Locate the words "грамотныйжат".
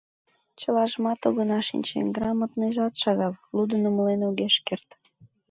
2.17-2.93